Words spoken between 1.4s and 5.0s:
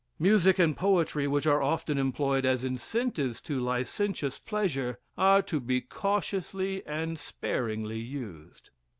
are often employed as incentives to licentious pleasure